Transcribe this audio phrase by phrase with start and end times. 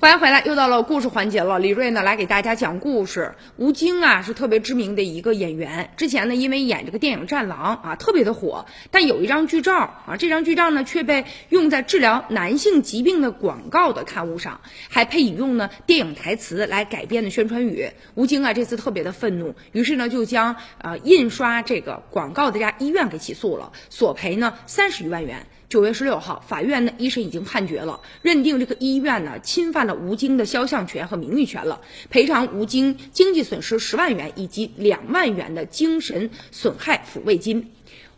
[0.00, 1.58] 欢迎回来，又到了故事环节了。
[1.58, 3.34] 李锐呢来给大家讲故事。
[3.56, 9.74] 吴京啊是特别知名的一个演员，之前呢因为演这个电影《战狼》啊特别的火，但有一张剧照
[10.06, 17.90] 啊，这张剧照呢却被用在治疗男性疾病的广告的刊物上，还配以用呢电影台词来改编的宣传语。
[18.14, 25.48] 吴京啊这次特别的愤怒，于是呢就将呃印刷这个广告的这家医院给起诉了，索赔呢三十余万元。
[25.68, 37.70] 九月十六号，法院呢一审已经判决了，认定这个医院呢侵犯了吴京的肖像权和名誉权了，赔偿吴京经济损失十万元以及两万元的精神损害抚慰金。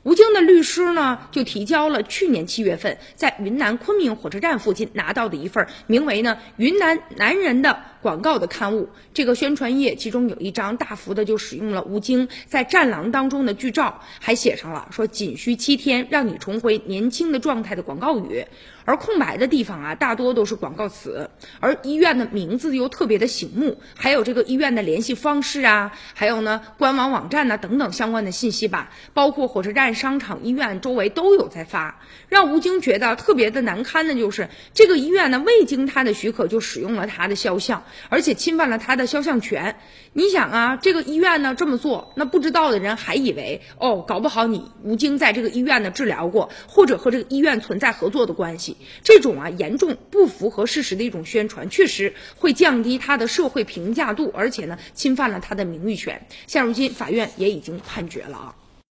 [0.03, 8.89] 吴京的律师呢，就提交了去年七月份在云南昆明火车站附近拿到的一份名为呢“云南男人”的广告的刊物。
[9.13, 18.47] 这个宣传页其中有一张大幅的就使用了吴京在《战狼》当中的剧照，还写上了说“仅需七天让你重回年轻的状态”的广告语。
[18.87, 21.30] 而空白的地方啊，大多都是广告词，
[21.61, 32.01] 而医院的名字又特别的醒目，还有这个医院的联系方式啊，还有呢官网网站呐等等相关的信息吧，包括火车站商场、医院周围都有在发。
[32.29, 39.77] 让吴京觉得特别的难堪的就是这个医院呢未经他的许可就使用了他的肖像，而且侵犯了他的肖像权。
[40.13, 48.77] 你想啊，这个医院呢这么做，那不知道的人还以为哦，搞不好你吴京在这个医院呢治疗过，或者和这个医院存在合作的关系。
[49.02, 56.27] 这种啊严重不符合事实的一种宣传，确实会降低他的社会评价度，而且呢侵犯了他的名誉权。
[56.46, 58.55] 现如今法院也已经判决了啊。